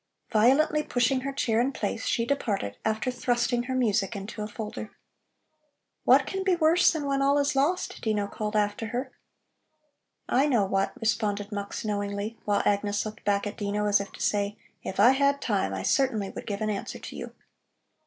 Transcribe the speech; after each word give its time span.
Violently 0.31 0.81
pushing 0.81 1.21
her 1.21 1.31
chair 1.31 1.61
in 1.61 1.71
place, 1.71 2.07
she 2.07 2.25
departed, 2.25 2.75
after 2.83 3.11
thrusting 3.11 3.65
her 3.65 3.75
music 3.75 4.15
into 4.15 4.41
a 4.41 4.47
folder. 4.47 4.89
"What 6.05 6.25
can 6.25 6.43
be 6.43 6.55
worse 6.55 6.89
than 6.89 7.05
when 7.05 7.21
all 7.21 7.37
is 7.37 7.55
lost?" 7.55 8.01
Dino 8.01 8.25
called 8.25 8.55
after 8.55 8.87
her. 8.87 9.11
"I 10.27 10.47
know 10.47 10.65
what," 10.65 10.99
responded 10.99 11.51
Mux 11.51 11.85
knowingly, 11.85 12.39
while 12.45 12.63
Agnes 12.65 13.05
looked 13.05 13.23
back 13.25 13.45
at 13.45 13.57
Dino 13.57 13.85
as 13.85 14.01
if 14.01 14.11
to 14.13 14.21
say: 14.21 14.57
If 14.81 14.99
I 14.99 15.11
had 15.11 15.39
time 15.39 15.71
I 15.71 15.83
certainly 15.83 16.31
would 16.31 16.47
give 16.47 16.61
an 16.61 16.71
answer 16.71 16.97
to 16.97 17.15
you. 17.15 17.35